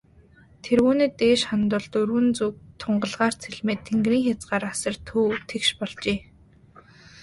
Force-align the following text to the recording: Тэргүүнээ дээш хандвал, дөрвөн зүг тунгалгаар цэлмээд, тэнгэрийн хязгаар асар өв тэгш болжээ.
Тэргүүнээ 0.63 1.09
дээш 1.19 1.41
хандвал, 1.49 1.85
дөрвөн 1.93 2.27
зүг 2.37 2.53
тунгалгаар 2.81 3.33
цэлмээд, 3.41 3.81
тэнгэрийн 3.87 4.25
хязгаар 4.27 4.63
асар 4.71 4.95
өв 5.23 5.35
тэгш 5.49 5.69
болжээ. 5.79 6.19